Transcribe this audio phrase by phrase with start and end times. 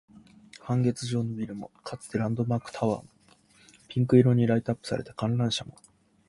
[0.59, 3.09] 半月状のビルも、かつてのランドマークタワーも、
[3.87, 5.75] ピンク色にライトアップされた観覧車も